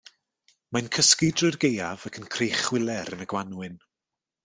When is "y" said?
3.27-3.33